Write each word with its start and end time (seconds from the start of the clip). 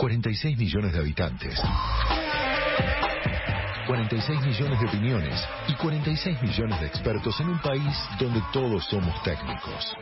46 0.00 0.56
millones 0.56 0.94
de 0.94 0.98
habitantes. 0.98 1.60
46 3.86 4.40
millones 4.40 4.80
de 4.80 4.86
opiniones 4.86 5.38
y 5.68 5.74
46 5.74 6.40
millones 6.40 6.80
de 6.80 6.86
expertos 6.86 7.38
en 7.40 7.50
un 7.50 7.60
país 7.60 7.94
donde 8.18 8.40
todos 8.50 8.82
somos 8.86 9.22
técnicos. 9.22 9.94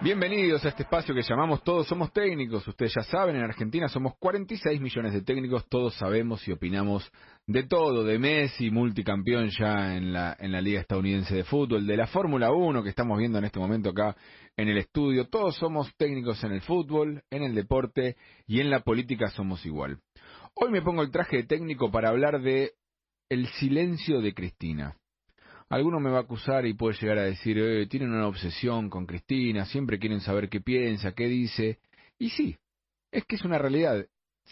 Bienvenidos 0.00 0.64
a 0.64 0.68
este 0.68 0.84
espacio 0.84 1.12
que 1.12 1.22
llamamos 1.22 1.64
Todos 1.64 1.88
Somos 1.88 2.12
Técnicos. 2.12 2.66
Ustedes 2.68 2.94
ya 2.94 3.02
saben, 3.02 3.34
en 3.34 3.42
Argentina 3.42 3.88
somos 3.88 4.12
46 4.20 4.80
millones 4.80 5.12
de 5.12 5.22
técnicos, 5.22 5.68
todos 5.68 5.92
sabemos 5.96 6.46
y 6.46 6.52
opinamos 6.52 7.10
de 7.48 7.64
todo, 7.64 8.04
de 8.04 8.16
Messi, 8.16 8.70
multicampeón 8.70 9.50
ya 9.58 9.96
en 9.96 10.12
la, 10.12 10.36
en 10.38 10.52
la 10.52 10.60
Liga 10.60 10.80
Estadounidense 10.80 11.34
de 11.34 11.42
Fútbol, 11.42 11.84
de 11.84 11.96
la 11.96 12.06
Fórmula 12.06 12.52
1 12.52 12.84
que 12.84 12.90
estamos 12.90 13.18
viendo 13.18 13.38
en 13.38 13.46
este 13.46 13.58
momento 13.58 13.90
acá 13.90 14.16
en 14.56 14.68
el 14.68 14.78
estudio. 14.78 15.26
Todos 15.26 15.56
somos 15.56 15.92
técnicos 15.96 16.44
en 16.44 16.52
el 16.52 16.60
fútbol, 16.60 17.24
en 17.30 17.42
el 17.42 17.56
deporte 17.56 18.16
y 18.46 18.60
en 18.60 18.70
la 18.70 18.84
política 18.84 19.30
somos 19.30 19.66
igual. 19.66 19.98
Hoy 20.54 20.70
me 20.70 20.80
pongo 20.80 21.02
el 21.02 21.10
traje 21.10 21.38
de 21.38 21.44
técnico 21.44 21.90
para 21.90 22.10
hablar 22.10 22.40
de 22.40 22.74
el 23.28 23.48
silencio 23.48 24.20
de 24.20 24.32
Cristina. 24.32 24.96
Alguno 25.70 26.00
me 26.00 26.10
va 26.10 26.18
a 26.18 26.22
acusar 26.22 26.64
y 26.66 26.74
puede 26.74 26.96
llegar 26.98 27.18
a 27.18 27.24
decir, 27.24 27.58
eh, 27.58 27.86
tienen 27.86 28.12
una 28.12 28.26
obsesión 28.26 28.88
con 28.88 29.06
Cristina, 29.06 29.66
siempre 29.66 29.98
quieren 29.98 30.20
saber 30.20 30.48
qué 30.48 30.60
piensa, 30.60 31.12
qué 31.12 31.26
dice. 31.26 31.78
Y 32.18 32.30
sí, 32.30 32.56
es 33.12 33.24
que 33.24 33.36
es 33.36 33.44
una 33.44 33.58
realidad. 33.58 34.06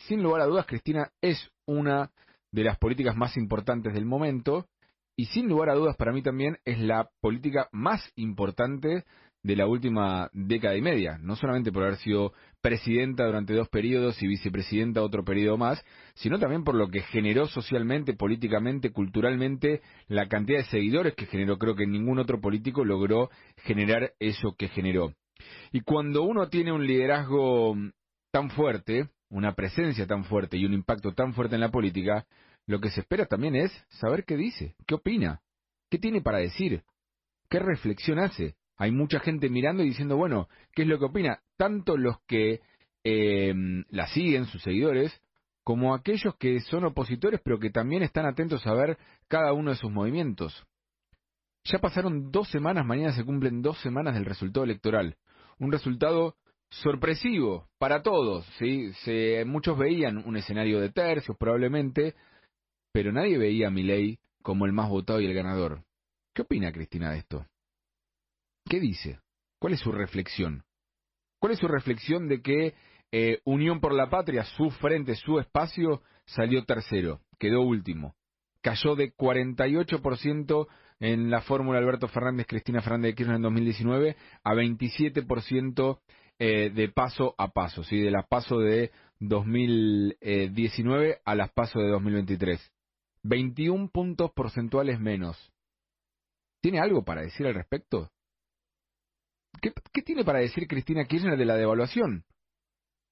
Sin 0.07 0.23
lugar 0.23 0.43
a 0.43 0.47
dudas, 0.47 0.67
Cristina 0.67 1.11
es 1.23 1.51
una 1.65 2.11
de 2.53 2.65
las 2.65 2.79
políticas 2.79 3.17
más 3.17 3.37
importantes 3.37 3.95
del 3.95 4.05
momento 4.05 4.69
y 5.17 5.27
sin 5.27 5.49
lugar 5.49 5.71
a 5.71 5.75
dudas 5.75 5.97
para 5.97 6.13
mí 6.13 6.23
también 6.23 6.59
es 6.65 6.79
la 6.79 7.11
política 7.21 7.69
más 7.73 8.13
importante 8.17 9.05
de 9.47 9.55
la 9.55 9.69
última 9.69 10.29
década 10.33 10.77
y 10.77 10.83
media, 10.83 11.19
no 11.23 11.37
solamente 11.37 11.71
por 11.71 11.85
haber 11.85 11.99
sido 11.99 12.33
presidenta 12.61 13.25
durante 13.27 13.55
dos 13.55 13.69
periodos 13.69 14.21
y 14.21 14.27
vicepresidenta 14.27 15.05
otro 15.05 15.25
periodo 15.25 15.57
más, 15.57 15.81
sino 16.15 16.41
también 16.41 16.65
por 16.65 16.75
lo 16.75 16.89
que 16.89 17.03
generó 17.03 17.47
socialmente, 17.47 18.15
políticamente, 18.15 18.91
culturalmente, 18.91 19.83
la 20.09 20.27
cantidad 20.27 20.59
de 20.59 20.65
seguidores 20.65 21.15
que 21.15 21.27
generó. 21.27 21.59
Creo 21.59 21.77
que 21.77 21.87
ningún 21.87 22.19
otro 22.19 22.41
político 22.41 22.85
logró 22.85 23.31
generar 23.59 24.15
eso 24.19 24.57
que 24.59 24.67
generó. 24.67 25.15
Y 25.71 25.83
cuando 25.83 26.25
uno 26.25 26.49
tiene 26.49 26.73
un 26.73 26.85
liderazgo 26.85 27.77
tan 28.33 28.51
fuerte, 28.51 29.11
una 29.31 29.55
presencia 29.55 30.09
tan 30.09 30.25
fuerte 30.25 30.57
y 30.57 30.65
un 30.65 30.75
impacto 30.75 31.15
tan 31.15 31.35
fuerte 31.35 31.55
en 31.55 31.61
la 31.61 31.71
política, 31.71 32.27
lo 32.67 32.81
que 32.81 32.91
se 32.91 33.03
espera 33.03 33.27
también 33.27 33.55
es 33.55 33.71
saber 33.91 34.25
qué 34.25 34.37
dice, 34.37 34.75
qué 34.89 34.97
opina, 34.97 35.41
qué 35.89 35.99
tiene 35.99 36.21
para 36.21 36.39
decir, 36.39 36.83
qué 37.49 37.61
reflexión 37.61 38.19
hace 38.19 38.57
hay 38.77 38.91
mucha 38.91 39.21
gente 39.21 39.49
mirando 39.49 39.83
y 39.83 39.89
diciendo, 39.89 40.17
bueno, 40.17 40.49
¿qué 40.75 40.83
es 40.83 40.89
lo 40.89 40.99
que 40.99 41.07
opina? 41.07 41.41
Tanto 41.57 41.97
los 41.97 42.21
que 42.27 42.61
eh, 43.05 43.55
la 43.89 44.07
siguen, 44.09 44.47
sus 44.47 44.63
seguidores, 44.63 45.21
como 45.65 45.95
aquellos 45.95 46.37
que 46.37 46.61
son 46.61 46.85
opositores, 46.85 47.41
pero 47.43 47.59
que 47.59 47.71
también 47.71 48.03
están 48.03 48.27
atentos 48.27 48.67
a 48.67 48.75
ver 48.75 48.99
cada 49.29 49.53
uno 49.53 49.71
de 49.71 49.77
sus 49.77 49.91
movimientos. 49.91 50.65
Ya 51.65 51.79
pasaron 51.79 52.31
dos 52.31 52.49
semanas, 52.51 52.87
mañana 52.87 53.13
se 53.13 53.25
cumplen 53.25 53.63
dos 53.63 53.79
semanas 53.81 54.15
del 54.15 54.25
resultado 54.25 54.65
electoral. 54.65 55.17
Un 55.59 55.73
resultado 55.73 56.37
sorpresivo 56.69 57.69
para 57.79 58.03
todos, 58.03 58.47
¿sí? 58.59 58.93
Se, 59.05 59.45
muchos 59.45 59.77
veían 59.79 60.19
un 60.19 60.37
escenario 60.37 60.81
de 60.81 60.91
tercios 60.91 61.37
probablemente, 61.37 62.15
pero 62.93 63.11
nadie 63.13 63.39
veía 63.39 63.69
a 63.69 63.71
Milei 63.71 64.19
como 64.43 64.67
el 64.67 64.73
más 64.73 64.89
votado 64.89 65.21
y 65.21 65.27
el 65.27 65.35
ganador. 65.35 65.83
¿Qué 66.33 66.43
opina 66.43 66.71
Cristina 66.71 67.11
de 67.11 67.19
esto? 67.19 67.47
¿Qué 68.69 68.81
dice? 68.81 69.21
¿Cuál 69.61 69.75
es 69.75 69.81
su 69.81 69.93
reflexión? 69.93 70.65
¿Cuál 71.39 71.53
es 71.53 71.59
su 71.59 71.69
reflexión 71.69 72.27
de 72.29 72.41
que 72.43 72.75
eh, 73.13 73.41
Unión 73.45 73.79
por 73.81 73.95
la 73.95 74.11
Patria, 74.11 74.45
su 74.45 74.71
frente, 74.71 75.15
su 75.15 75.39
espacio, 75.39 76.03
salió 76.25 76.65
tercero, 76.65 77.21
quedó 77.39 77.61
último? 77.61 78.17
Cayó 78.63 78.97
de 78.97 79.15
48% 79.15 80.67
en 80.99 81.31
la 81.31 81.43
fórmula 81.43 81.79
Alberto 81.79 82.09
Fernández, 82.09 82.49
Cristina 82.49 82.83
Fernández 82.83 83.11
de 83.11 83.15
Kirchner 83.15 83.37
en 83.37 83.43
2019 83.43 84.17
a 84.43 84.55
27% 84.55 86.01
eh, 86.39 86.71
de 86.75 86.89
paso 86.89 87.37
a 87.39 87.53
paso, 87.53 87.85
¿sí? 87.85 88.01
de 88.01 88.11
las 88.11 88.27
paso 88.27 88.59
de 88.59 88.91
2019 89.21 91.21
a 91.25 91.35
las 91.37 91.53
paso 91.53 91.79
de 91.79 91.89
2023. 91.89 92.73
21 93.23 93.89
puntos 93.91 94.33
porcentuales 94.33 94.99
menos. 94.99 95.53
¿Tiene 96.61 96.81
algo 96.81 97.05
para 97.05 97.23
decir 97.23 97.47
al 97.47 97.55
respecto? 97.55 98.11
¿Qué, 99.61 100.03
tiene 100.03 100.25
para 100.25 100.41
decir 100.41 100.67
Cristina 100.67 101.05
Kirchner 101.05 101.37
de 101.37 101.45
la 101.45 101.57
devaluación? 101.57 102.25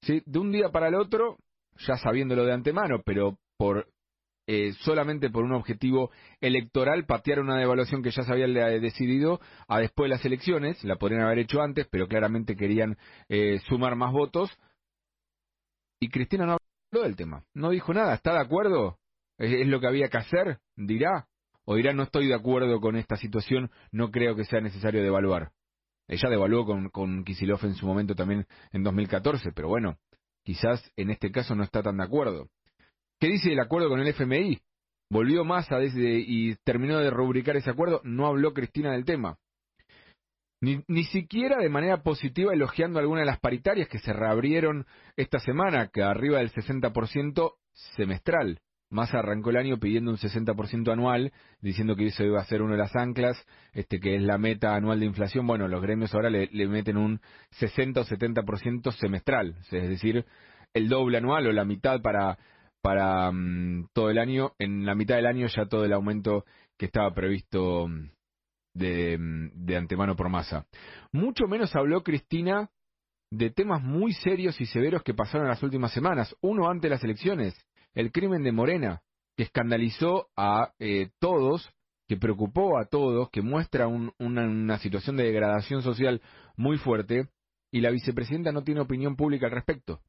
¿Sí? 0.03 0.23
De 0.27 0.39
un 0.39 0.53
día 0.53 0.71
para 0.71 0.89
el 0.89 0.95
otro, 0.95 1.39
ya 1.79 1.97
sabiéndolo 1.97 2.45
de 2.45 2.53
antemano, 2.53 3.03
pero 3.05 3.39
por 3.57 3.89
eh, 4.47 4.73
solamente 4.81 5.31
por 5.31 5.45
un 5.45 5.53
objetivo 5.53 6.11
electoral 6.41 7.07
patear 7.07 7.41
una 7.41 7.57
devaluación 7.59 8.03
que 8.03 8.11
ya 8.11 8.23
se 8.23 8.33
había 8.33 8.47
decidido 8.47 9.41
a 9.69 9.79
después 9.81 10.11
de 10.11 10.17
las 10.17 10.25
elecciones, 10.25 10.83
la 10.85 10.97
podrían 10.97 11.23
haber 11.23 11.39
hecho 11.39 11.63
antes, 11.63 11.87
pero 11.91 12.07
claramente 12.07 12.57
querían 12.57 12.99
eh, 13.29 13.61
sumar 13.69 13.97
más 13.97 14.13
votos. 14.13 14.51
Y 15.99 16.11
Cristina 16.11 16.45
no 16.45 16.59
habló 16.93 17.05
del 17.05 17.17
tema, 17.17 17.45
no 17.55 17.71
dijo 17.71 17.95
nada, 17.95 18.15
¿está 18.15 18.35
de 18.35 18.41
acuerdo? 18.41 18.99
¿Es 19.39 19.67
lo 19.67 19.81
que 19.81 19.87
había 19.87 20.09
que 20.09 20.19
hacer? 20.19 20.59
¿Dirá? 20.77 21.27
¿O 21.65 21.77
dirá 21.77 21.95
no 21.95 22.03
estoy 22.03 22.29
de 22.29 22.35
acuerdo 22.35 22.81
con 22.81 22.97
esta 22.97 23.17
situación, 23.17 23.71
no 23.91 24.11
creo 24.11 24.37
que 24.37 24.45
sea 24.45 24.61
necesario 24.61 25.03
devaluar? 25.03 25.53
Ella 26.09 26.29
devaluó 26.29 26.67
con, 26.67 26.91
con 26.91 27.25
Kisilov 27.25 27.65
en 27.65 27.75
su 27.75 27.87
momento 27.87 28.15
también 28.15 28.47
en 28.73 28.83
2014, 28.83 29.53
pero 29.53 29.69
bueno, 29.69 29.99
quizás 30.45 30.93
en 30.97 31.11
este 31.11 31.31
caso 31.31 31.55
no 31.55 31.63
está 31.63 31.83
tan 31.83 31.97
de 31.97 32.05
acuerdo. 32.05 32.49
¿Qué 33.19 33.29
dice 33.29 33.53
el 33.53 33.61
acuerdo 33.61 33.89
con 33.89 34.01
el 34.01 34.09
FMI? 34.09 34.61
Volvió 35.11 35.45
Massa 35.45 35.77
desde, 35.79 36.19
y 36.19 36.57
terminó 36.65 36.99
de 36.99 37.11
rubricar 37.11 37.57
ese 37.57 37.71
acuerdo, 37.71 38.01
no 38.05 38.27
habló 38.27 38.53
Cristina 38.53 38.93
del 38.93 39.05
tema. 39.05 39.39
Ni, 40.61 40.83
ni 40.89 41.05
siquiera 41.05 41.59
de 41.59 41.69
manera 41.69 42.03
positiva 42.03 42.53
elogiando 42.53 42.99
alguna 42.99 43.21
de 43.21 43.27
las 43.27 43.41
paritarias 43.41 43.89
que 43.89 43.99
se 43.99 44.13
reabrieron 44.13 44.87
esta 45.17 45.39
semana, 45.39 45.89
que 45.89 46.03
arriba 46.03 46.39
del 46.39 46.53
60% 46.53 47.55
semestral. 47.97 48.61
Massa 48.95 49.19
arrancó 49.19 49.51
el 49.51 49.57
año 49.57 49.79
pidiendo 49.79 50.13
un 50.13 50.17
60% 50.17 50.93
anual, 50.93 51.33
diciendo 51.61 51.97
que 51.97 52.07
eso 52.07 52.23
iba 52.23 52.41
a 52.41 52.45
ser 52.45 52.63
una 52.63 52.75
de 52.75 52.79
las 52.79 52.95
anclas, 52.95 53.37
este 53.73 53.99
que 53.99 54.15
es 54.15 54.23
la 54.23 54.39
meta 54.39 54.77
anual 54.77 55.01
de 55.01 55.07
inflación. 55.07 55.47
Bueno, 55.47 55.67
los 55.67 55.83
gremios 55.83 56.15
ahora 56.15 56.31
le, 56.31 56.49
meten 56.69 56.97
un 56.97 57.21
60 57.51 58.01
o 58.01 58.05
70% 58.05 58.93
semestral, 58.93 59.57
es 59.73 59.89
decir, 59.89 60.25
el 60.73 60.89
doble 60.89 61.19
anual 61.19 61.47
o 61.49 61.53
la 61.53 61.65
mitad 61.65 62.01
para 62.01 62.39
para 62.83 63.33
mm, 63.33 63.89
todo 63.93 64.11
el 64.11 64.19
año. 64.19 64.53
En 64.59 64.87
la 64.87 64.95
mitad 64.95 65.17
del 65.17 65.27
año 65.27 65.49
ya 65.49 65.67
todo 65.67 65.85
el 65.85 65.93
aumento 65.93 66.45
que 66.79 66.87
estaba 66.87 67.13
previsto 67.13 67.89
mm, 67.89 68.11
de, 68.75 69.19
mm, 69.19 69.51
de 69.55 69.77
antemano 69.77 70.15
por 70.15 70.29
masa. 70.29 70.67
Mucho 71.11 71.47
menos 71.49 71.75
habló 71.75 72.05
Cristina 72.05 72.71
de 73.31 73.51
temas 73.51 73.83
muy 73.83 74.13
serios 74.13 74.61
y 74.61 74.67
severos 74.67 75.03
que 75.03 75.15
pasaron 75.15 75.47
en 75.47 75.51
las 75.51 75.63
últimas 75.63 75.93
semanas. 75.93 76.37
Uno 76.41 76.71
ante 76.71 76.89
las 76.89 77.03
elecciones, 77.03 77.55
el 77.95 78.13
crimen 78.13 78.43
de 78.43 78.53
Morena, 78.53 79.03
que 79.37 79.45
escandalizó 79.45 80.29
a 80.37 80.73
eh, 80.79 81.11
todos, 81.19 81.73
que 82.07 82.17
preocupó 82.17 82.79
a 82.79 82.87
todos, 82.87 83.31
que 83.31 83.43
muestra 83.43 83.87
una, 83.87 84.79
situación 84.79 85.17
de 85.17 85.25
degradación 85.25 85.83
social 85.83 86.21
muy 86.57 86.77
fuerte, 86.79 87.29
y 87.73 87.81
la 87.81 87.91
vicepresidenta 87.91 88.53
no 88.53 88.63
tiene 88.63 88.81
opinión 88.81 89.17
pública 89.17 89.47
al 89.47 89.53
respecto. 89.53 90.01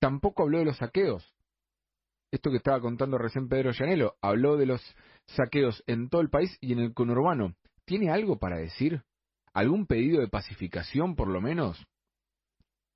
Tampoco 0.00 0.42
habló 0.42 0.58
de 0.58 0.64
los 0.66 0.78
saqueos. 0.78 1.34
Esto 2.30 2.50
que 2.50 2.56
estaba 2.56 2.80
contando 2.80 3.18
recién 3.18 3.48
Pedro 3.48 3.72
Llanelo, 3.72 4.16
habló 4.20 4.56
de 4.56 4.66
los 4.66 4.82
saqueos 5.26 5.82
en 5.86 6.08
todo 6.08 6.20
el 6.20 6.30
país 6.30 6.56
y 6.60 6.72
en 6.72 6.78
el 6.78 6.94
conurbano. 6.94 7.54
¿Tiene 7.84 8.10
algo 8.10 8.38
para 8.38 8.56
decir? 8.56 9.02
¿Algún 9.52 9.86
pedido 9.86 10.20
de 10.20 10.28
pacificación, 10.28 11.14
por 11.14 11.28
lo 11.28 11.40
menos? 11.40 11.86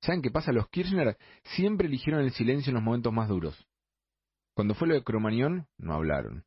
¿Saben 0.01 0.21
qué 0.21 0.31
pasa? 0.31 0.51
Los 0.51 0.69
Kirchner 0.69 1.17
siempre 1.43 1.87
eligieron 1.87 2.21
el 2.21 2.31
silencio 2.31 2.71
en 2.71 2.75
los 2.75 2.83
momentos 2.83 3.11
más 3.13 3.27
duros. 3.27 3.67
Cuando 4.55 4.73
fue 4.73 4.87
lo 4.87 4.93
de 4.93 5.03
Cromañón, 5.03 5.67
no 5.77 5.93
hablaron. 5.93 6.45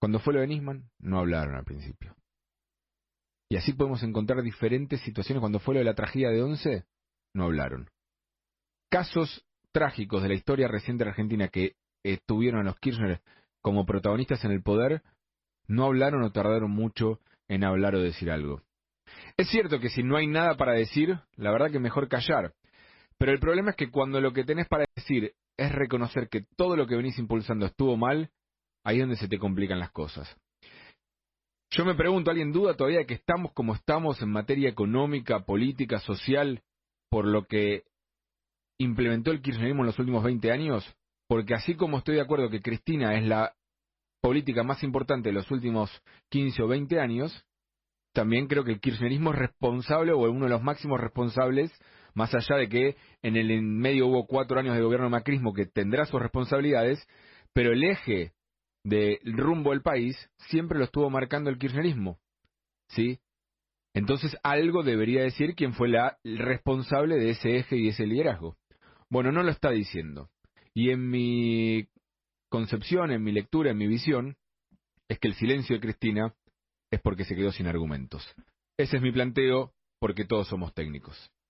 Cuando 0.00 0.18
fue 0.18 0.34
lo 0.34 0.40
de 0.40 0.48
Nisman, 0.48 0.90
no 0.98 1.18
hablaron 1.18 1.54
al 1.54 1.64
principio. 1.64 2.16
Y 3.48 3.56
así 3.56 3.72
podemos 3.72 4.02
encontrar 4.02 4.42
diferentes 4.42 5.00
situaciones. 5.02 5.40
Cuando 5.40 5.60
fue 5.60 5.74
lo 5.74 5.80
de 5.80 5.84
la 5.84 5.94
tragedia 5.94 6.30
de 6.30 6.42
Once, 6.42 6.84
no 7.34 7.44
hablaron. 7.44 7.90
Casos 8.90 9.46
trágicos 9.72 10.22
de 10.22 10.28
la 10.28 10.34
historia 10.34 10.68
reciente 10.68 11.04
de 11.04 11.10
Argentina 11.10 11.48
que 11.48 11.76
estuvieron 12.02 12.60
a 12.60 12.64
los 12.64 12.78
Kirchner 12.78 13.20
como 13.60 13.86
protagonistas 13.86 14.44
en 14.44 14.50
el 14.50 14.62
poder, 14.62 15.02
no 15.68 15.84
hablaron 15.84 16.22
o 16.22 16.32
tardaron 16.32 16.70
mucho 16.70 17.20
en 17.48 17.64
hablar 17.64 17.94
o 17.94 18.00
decir 18.00 18.30
algo. 18.30 18.62
Es 19.36 19.48
cierto 19.48 19.80
que 19.80 19.88
si 19.88 20.02
no 20.02 20.16
hay 20.16 20.26
nada 20.26 20.56
para 20.56 20.72
decir, 20.72 21.18
la 21.36 21.50
verdad 21.50 21.70
que 21.70 21.78
mejor 21.78 22.08
callar. 22.08 22.52
Pero 23.18 23.32
el 23.32 23.38
problema 23.40 23.70
es 23.70 23.76
que 23.76 23.90
cuando 23.90 24.20
lo 24.20 24.32
que 24.32 24.44
tenés 24.44 24.68
para 24.68 24.84
decir 24.94 25.34
es 25.56 25.72
reconocer 25.72 26.28
que 26.28 26.44
todo 26.56 26.76
lo 26.76 26.86
que 26.86 26.96
venís 26.96 27.18
impulsando 27.18 27.66
estuvo 27.66 27.96
mal, 27.96 28.30
ahí 28.84 28.96
es 28.96 29.02
donde 29.02 29.16
se 29.16 29.28
te 29.28 29.38
complican 29.38 29.78
las 29.78 29.92
cosas. 29.92 30.34
Yo 31.70 31.84
me 31.84 31.94
pregunto, 31.94 32.30
¿alguien 32.30 32.52
duda 32.52 32.74
todavía 32.74 33.04
que 33.06 33.14
estamos 33.14 33.52
como 33.52 33.74
estamos 33.74 34.20
en 34.20 34.30
materia 34.30 34.68
económica, 34.68 35.40
política, 35.44 36.00
social, 36.00 36.62
por 37.08 37.26
lo 37.26 37.46
que 37.46 37.84
implementó 38.78 39.30
el 39.30 39.40
kirchnerismo 39.40 39.82
en 39.82 39.86
los 39.86 39.98
últimos 39.98 40.22
20 40.22 40.50
años? 40.52 40.84
Porque 41.28 41.54
así 41.54 41.74
como 41.74 41.98
estoy 41.98 42.16
de 42.16 42.20
acuerdo 42.20 42.50
que 42.50 42.60
Cristina 42.60 43.14
es 43.16 43.24
la 43.24 43.54
política 44.20 44.62
más 44.62 44.82
importante 44.82 45.30
de 45.30 45.34
los 45.34 45.50
últimos 45.50 45.90
15 46.28 46.62
o 46.62 46.68
20 46.68 47.00
años, 47.00 47.44
también 48.12 48.46
creo 48.46 48.64
que 48.64 48.72
el 48.72 48.80
kirchnerismo 48.80 49.32
es 49.32 49.38
responsable 49.38 50.12
o 50.12 50.30
uno 50.30 50.44
de 50.44 50.50
los 50.50 50.62
máximos 50.62 51.00
responsables, 51.00 51.72
más 52.14 52.34
allá 52.34 52.56
de 52.56 52.68
que 52.68 52.96
en 53.22 53.36
el 53.36 53.50
en 53.50 53.78
medio 53.78 54.06
hubo 54.06 54.26
cuatro 54.26 54.58
años 54.60 54.76
de 54.76 54.82
gobierno 54.82 55.08
macrismo 55.08 55.52
que 55.54 55.66
tendrá 55.66 56.04
sus 56.04 56.20
responsabilidades, 56.20 57.06
pero 57.52 57.72
el 57.72 57.82
eje 57.84 58.32
del 58.84 59.18
rumbo 59.36 59.70
del 59.70 59.82
país 59.82 60.16
siempre 60.48 60.78
lo 60.78 60.84
estuvo 60.84 61.08
marcando 61.08 61.50
el 61.50 61.58
kirchnerismo. 61.58 62.18
¿Sí? 62.88 63.20
Entonces 63.94 64.36
algo 64.42 64.82
debería 64.82 65.22
decir 65.22 65.54
quién 65.54 65.74
fue 65.74 65.88
la 65.88 66.18
responsable 66.24 67.16
de 67.16 67.30
ese 67.30 67.56
eje 67.56 67.76
y 67.76 67.88
ese 67.88 68.06
liderazgo. 68.06 68.56
Bueno, 69.08 69.32
no 69.32 69.42
lo 69.42 69.50
está 69.50 69.70
diciendo. 69.70 70.30
Y 70.74 70.90
en 70.90 71.10
mi 71.10 71.86
concepción, 72.48 73.10
en 73.10 73.22
mi 73.22 73.32
lectura, 73.32 73.70
en 73.70 73.78
mi 73.78 73.86
visión, 73.86 74.36
es 75.08 75.18
que 75.18 75.28
el 75.28 75.34
silencio 75.34 75.76
de 75.76 75.80
Cristina 75.80 76.34
es 76.92 77.00
porque 77.00 77.24
se 77.24 77.34
quedó 77.34 77.50
sin 77.50 77.66
argumentos. 77.66 78.22
Ese 78.76 78.98
es 78.98 79.02
mi 79.02 79.10
planteo, 79.10 79.72
porque 79.98 80.24
todos 80.24 80.46
somos 80.46 80.74
técnicos. 80.74 81.32